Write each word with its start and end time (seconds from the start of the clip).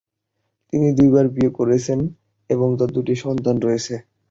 তিনি 0.73 0.87
দুইবার 0.97 1.25
বিয়ে 1.35 1.51
করেছেন 1.59 1.99
এবং 2.49 2.67
তার 2.79 2.89
দুই 2.97 3.17
সন্তান 3.23 3.55
রয়েছে। 3.59 3.93